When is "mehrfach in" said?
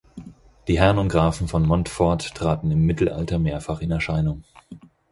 3.37-3.91